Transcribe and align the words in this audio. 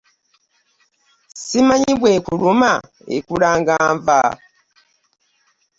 Ssimanyi 1.35 1.93
bw'ekuluma 1.99 2.71
ekulanga 3.15 3.75
nva? 3.95 4.21